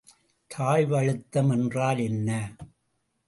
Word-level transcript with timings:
தாழ்வழுத்தம் 0.51 1.51
என்றால் 1.51 1.97
என்ன? 1.97 2.29